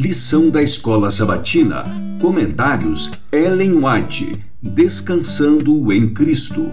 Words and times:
Lição 0.00 0.48
da 0.48 0.62
Escola 0.62 1.10
Sabatina. 1.10 1.84
Comentários 2.20 3.10
Ellen 3.32 3.84
White. 3.84 4.32
Descansando 4.62 5.92
em 5.92 6.14
Cristo. 6.14 6.70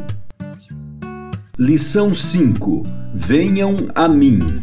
Lição 1.57 2.13
5. 2.13 2.85
Venham 3.15 3.77
a 3.95 4.07
mim. 4.07 4.61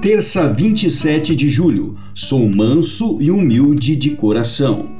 Terça 0.00 0.46
27 0.46 1.34
de 1.34 1.48
julho. 1.48 1.98
Sou 2.14 2.48
manso 2.48 3.18
e 3.20 3.32
humilde 3.32 3.96
de 3.96 4.10
coração. 4.10 4.92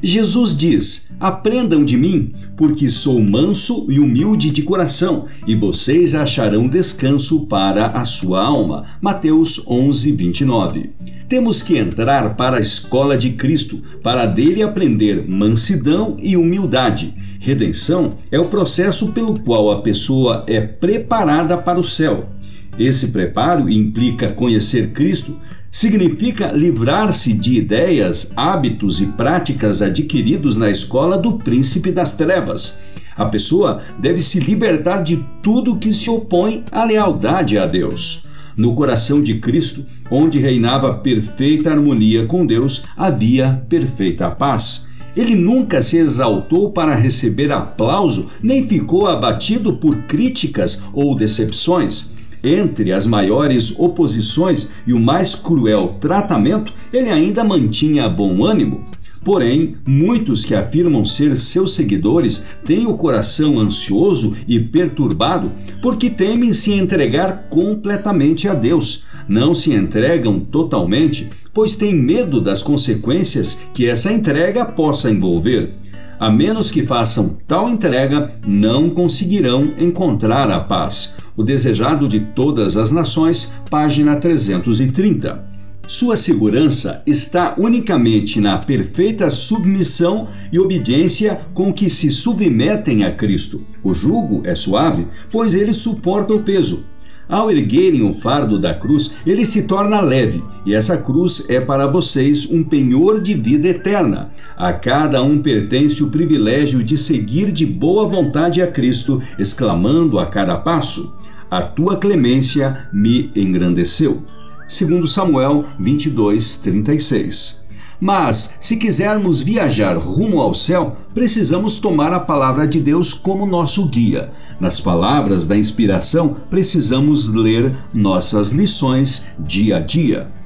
Jesus 0.00 0.56
diz: 0.56 1.12
Aprendam 1.18 1.84
de 1.84 1.96
mim, 1.96 2.32
porque 2.56 2.88
sou 2.88 3.20
manso 3.20 3.90
e 3.90 3.98
humilde 3.98 4.52
de 4.52 4.62
coração, 4.62 5.26
e 5.44 5.56
vocês 5.56 6.14
acharão 6.14 6.68
descanso 6.68 7.48
para 7.48 7.88
a 7.88 8.04
sua 8.04 8.44
alma. 8.44 8.84
Mateus 9.02 9.60
11, 9.66 10.12
29. 10.12 11.17
Temos 11.28 11.62
que 11.62 11.76
entrar 11.76 12.36
para 12.36 12.56
a 12.56 12.60
escola 12.60 13.14
de 13.14 13.32
Cristo, 13.32 13.82
para 14.02 14.24
dele 14.24 14.62
aprender 14.62 15.28
mansidão 15.28 16.16
e 16.18 16.38
humildade. 16.38 17.14
Redenção 17.38 18.14
é 18.32 18.40
o 18.40 18.48
processo 18.48 19.12
pelo 19.12 19.38
qual 19.38 19.70
a 19.70 19.82
pessoa 19.82 20.42
é 20.46 20.62
preparada 20.62 21.58
para 21.58 21.78
o 21.78 21.84
céu. 21.84 22.30
Esse 22.78 23.08
preparo 23.08 23.68
implica 23.68 24.32
conhecer 24.32 24.92
Cristo, 24.92 25.38
significa 25.70 26.50
livrar-se 26.50 27.34
de 27.34 27.58
ideias, 27.58 28.32
hábitos 28.34 29.02
e 29.02 29.06
práticas 29.08 29.82
adquiridos 29.82 30.56
na 30.56 30.70
escola 30.70 31.18
do 31.18 31.36
príncipe 31.36 31.92
das 31.92 32.14
trevas. 32.14 32.78
A 33.14 33.26
pessoa 33.26 33.82
deve 33.98 34.22
se 34.22 34.40
libertar 34.40 35.02
de 35.02 35.22
tudo 35.42 35.76
que 35.76 35.92
se 35.92 36.08
opõe 36.08 36.64
à 36.72 36.84
lealdade 36.84 37.58
a 37.58 37.66
Deus. 37.66 38.27
No 38.58 38.74
coração 38.74 39.22
de 39.22 39.36
Cristo, 39.36 39.86
onde 40.10 40.40
reinava 40.40 40.92
perfeita 40.92 41.70
harmonia 41.70 42.26
com 42.26 42.44
Deus, 42.44 42.86
havia 42.96 43.64
perfeita 43.68 44.28
paz. 44.28 44.88
Ele 45.16 45.36
nunca 45.36 45.80
se 45.80 45.96
exaltou 45.96 46.72
para 46.72 46.96
receber 46.96 47.52
aplauso, 47.52 48.28
nem 48.42 48.66
ficou 48.66 49.06
abatido 49.06 49.76
por 49.76 49.94
críticas 50.08 50.82
ou 50.92 51.14
decepções. 51.14 52.16
Entre 52.42 52.92
as 52.92 53.06
maiores 53.06 53.78
oposições 53.78 54.68
e 54.84 54.92
o 54.92 54.98
mais 54.98 55.36
cruel 55.36 55.96
tratamento, 56.00 56.72
ele 56.92 57.10
ainda 57.10 57.44
mantinha 57.44 58.08
bom 58.08 58.44
ânimo. 58.44 58.82
Porém, 59.24 59.76
muitos 59.86 60.44
que 60.44 60.54
afirmam 60.54 61.04
ser 61.04 61.36
seus 61.36 61.74
seguidores 61.74 62.56
têm 62.64 62.86
o 62.86 62.96
coração 62.96 63.58
ansioso 63.58 64.34
e 64.46 64.58
perturbado 64.58 65.50
porque 65.82 66.08
temem 66.08 66.52
se 66.52 66.72
entregar 66.72 67.48
completamente 67.48 68.48
a 68.48 68.54
Deus. 68.54 69.04
Não 69.28 69.52
se 69.52 69.72
entregam 69.72 70.40
totalmente, 70.40 71.28
pois 71.52 71.76
têm 71.76 71.94
medo 71.94 72.40
das 72.40 72.62
consequências 72.62 73.60
que 73.74 73.86
essa 73.86 74.12
entrega 74.12 74.64
possa 74.64 75.10
envolver. 75.10 75.74
A 76.18 76.30
menos 76.30 76.70
que 76.70 76.82
façam 76.82 77.36
tal 77.46 77.68
entrega, 77.68 78.32
não 78.44 78.90
conseguirão 78.90 79.72
encontrar 79.78 80.50
a 80.50 80.58
paz. 80.58 81.16
O 81.36 81.44
Desejado 81.44 82.08
de 82.08 82.18
Todas 82.18 82.76
as 82.76 82.90
Nações, 82.90 83.52
página 83.70 84.16
330. 84.16 85.57
Sua 85.88 86.18
segurança 86.18 87.02
está 87.06 87.54
unicamente 87.56 88.42
na 88.42 88.58
perfeita 88.58 89.30
submissão 89.30 90.28
e 90.52 90.58
obediência 90.58 91.40
com 91.54 91.72
que 91.72 91.88
se 91.88 92.10
submetem 92.10 93.04
a 93.04 93.12
Cristo. 93.12 93.62
O 93.82 93.94
jugo 93.94 94.42
é 94.44 94.54
suave, 94.54 95.06
pois 95.32 95.54
ele 95.54 95.72
suporta 95.72 96.34
o 96.34 96.42
peso. 96.42 96.84
Ao 97.26 97.50
erguerem 97.50 98.02
o 98.02 98.12
fardo 98.12 98.58
da 98.58 98.74
cruz, 98.74 99.14
ele 99.26 99.46
se 99.46 99.66
torna 99.66 100.02
leve, 100.02 100.44
e 100.66 100.74
essa 100.74 100.98
cruz 100.98 101.48
é 101.48 101.58
para 101.58 101.86
vocês 101.86 102.46
um 102.50 102.62
penhor 102.62 103.18
de 103.18 103.32
vida 103.32 103.68
eterna. 103.68 104.30
A 104.58 104.74
cada 104.74 105.22
um 105.22 105.38
pertence 105.38 106.04
o 106.04 106.10
privilégio 106.10 106.84
de 106.84 106.98
seguir 106.98 107.50
de 107.50 107.64
boa 107.64 108.06
vontade 108.06 108.60
a 108.60 108.66
Cristo, 108.66 109.22
exclamando 109.38 110.18
a 110.18 110.26
cada 110.26 110.58
passo: 110.58 111.16
A 111.50 111.62
tua 111.62 111.96
clemência 111.96 112.88
me 112.92 113.32
engrandeceu. 113.34 114.22
Segundo 114.68 115.08
Samuel 115.08 115.64
22, 115.80 116.56
36. 116.58 117.66
Mas, 117.98 118.58
se 118.60 118.76
quisermos 118.76 119.40
viajar 119.40 119.96
rumo 119.96 120.40
ao 120.40 120.54
céu, 120.54 120.96
precisamos 121.14 121.80
tomar 121.80 122.12
a 122.12 122.20
palavra 122.20 122.68
de 122.68 122.78
Deus 122.78 123.14
como 123.14 123.46
nosso 123.46 123.86
guia. 123.88 124.30
Nas 124.60 124.78
palavras 124.78 125.46
da 125.46 125.56
inspiração, 125.56 126.36
precisamos 126.50 127.26
ler 127.28 127.74
nossas 127.92 128.52
lições 128.52 129.24
dia 129.38 129.78
a 129.78 129.80
dia. 129.80 130.37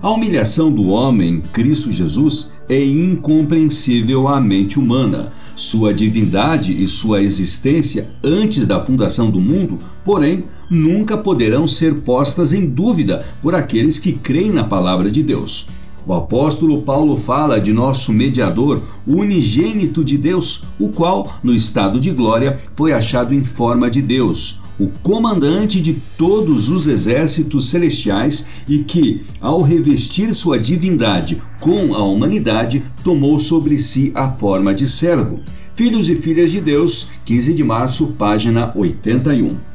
A 0.00 0.08
humilhação 0.12 0.70
do 0.70 0.90
homem, 0.90 1.40
Cristo 1.52 1.90
Jesus, 1.90 2.54
é 2.68 2.80
incompreensível 2.80 4.28
à 4.28 4.40
mente 4.40 4.78
humana. 4.78 5.32
Sua 5.56 5.92
divindade 5.92 6.72
e 6.72 6.86
sua 6.86 7.20
existência 7.20 8.08
antes 8.22 8.64
da 8.64 8.84
fundação 8.84 9.28
do 9.28 9.40
mundo, 9.40 9.80
porém, 10.04 10.44
nunca 10.70 11.16
poderão 11.16 11.66
ser 11.66 11.96
postas 12.02 12.52
em 12.52 12.64
dúvida 12.64 13.26
por 13.42 13.56
aqueles 13.56 13.98
que 13.98 14.12
creem 14.12 14.52
na 14.52 14.62
palavra 14.62 15.10
de 15.10 15.20
Deus. 15.20 15.68
O 16.08 16.14
apóstolo 16.14 16.80
Paulo 16.80 17.18
fala 17.18 17.60
de 17.60 17.70
nosso 17.70 18.14
mediador, 18.14 18.82
unigênito 19.06 20.02
de 20.02 20.16
Deus, 20.16 20.64
o 20.80 20.88
qual, 20.88 21.38
no 21.42 21.52
estado 21.54 22.00
de 22.00 22.10
glória, 22.10 22.58
foi 22.74 22.94
achado 22.94 23.34
em 23.34 23.44
forma 23.44 23.90
de 23.90 24.00
Deus, 24.00 24.62
o 24.80 24.88
comandante 25.02 25.78
de 25.82 26.00
todos 26.16 26.70
os 26.70 26.86
exércitos 26.86 27.68
celestiais 27.68 28.48
e 28.66 28.78
que, 28.78 29.20
ao 29.38 29.60
revestir 29.60 30.34
sua 30.34 30.58
divindade 30.58 31.42
com 31.60 31.94
a 31.94 32.02
humanidade, 32.02 32.82
tomou 33.04 33.38
sobre 33.38 33.76
si 33.76 34.10
a 34.14 34.30
forma 34.30 34.72
de 34.74 34.88
servo. 34.88 35.40
Filhos 35.76 36.08
e 36.08 36.16
Filhas 36.16 36.50
de 36.50 36.58
Deus, 36.58 37.10
15 37.26 37.52
de 37.52 37.62
março, 37.62 38.06
página 38.18 38.72
81. 38.74 39.67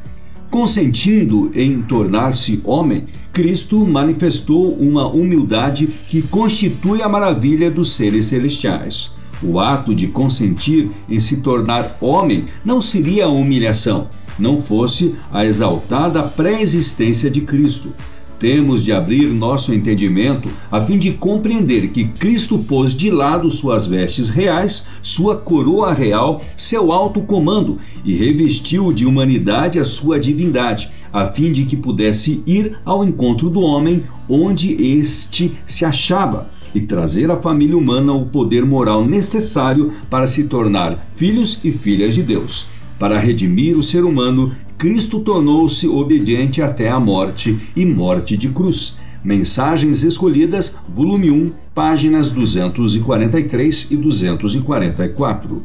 Consentindo 0.53 1.51
em 1.55 1.81
tornar-se 1.81 2.61
homem, 2.63 3.05
Cristo 3.33 3.83
manifestou 3.87 4.75
uma 4.75 5.07
humildade 5.07 5.87
que 6.07 6.21
constitui 6.21 7.01
a 7.01 7.09
maravilha 7.09 7.71
dos 7.71 7.93
seres 7.93 8.25
celestiais. 8.25 9.15
O 9.41 9.59
ato 9.59 9.95
de 9.95 10.05
consentir 10.09 10.91
em 11.09 11.19
se 11.19 11.41
tornar 11.41 11.97
homem 11.99 12.45
não 12.63 12.83
seria 12.83 13.25
a 13.25 13.29
humilhação, 13.29 14.07
não 14.37 14.61
fosse 14.61 15.15
a 15.31 15.43
exaltada 15.43 16.21
pré-existência 16.21 17.31
de 17.31 17.41
Cristo, 17.41 17.91
temos 18.39 18.83
de 18.83 18.91
abrir 18.91 19.27
nosso 19.27 19.73
entendimento 19.73 20.49
a 20.71 20.81
fim 20.81 20.97
de 20.97 21.11
compreender 21.11 21.89
que 21.89 22.05
Cristo 22.05 22.57
pôs 22.59 22.93
de 22.93 23.09
lado 23.09 23.49
suas 23.49 23.87
vestes 23.87 24.29
reais, 24.29 24.87
sua 25.01 25.37
coroa 25.37 25.93
real, 25.93 26.41
seu 26.55 26.91
alto 26.91 27.21
comando 27.21 27.79
e 28.03 28.15
revestiu 28.15 28.91
de 28.91 29.05
humanidade 29.05 29.79
a 29.79 29.85
sua 29.85 30.19
divindade, 30.19 30.89
a 31.11 31.27
fim 31.27 31.51
de 31.51 31.65
que 31.65 31.75
pudesse 31.75 32.43
ir 32.45 32.77
ao 32.83 33.03
encontro 33.03 33.49
do 33.49 33.61
homem 33.61 34.03
onde 34.27 34.73
este 34.73 35.53
se 35.65 35.85
achava 35.85 36.49
e 36.73 36.81
trazer 36.81 37.29
à 37.29 37.35
família 37.35 37.77
humana 37.77 38.13
o 38.13 38.25
poder 38.25 38.65
moral 38.65 39.05
necessário 39.05 39.91
para 40.09 40.25
se 40.25 40.45
tornar 40.45 41.07
filhos 41.15 41.59
e 41.63 41.71
filhas 41.71 42.15
de 42.15 42.23
Deus. 42.23 42.67
Para 42.97 43.19
redimir 43.19 43.77
o 43.77 43.83
ser 43.83 44.03
humano, 44.03 44.55
Cristo 44.77 45.19
tornou-se 45.19 45.87
obediente 45.87 46.61
até 46.61 46.89
a 46.89 46.99
morte 46.99 47.57
e 47.75 47.85
morte 47.85 48.35
de 48.35 48.49
cruz. 48.49 48.99
Mensagens 49.23 50.03
Escolhidas, 50.03 50.75
volume 50.89 51.31
1, 51.31 51.51
páginas 51.73 52.29
243 52.29 53.91
e 53.91 53.95
244. 53.95 55.63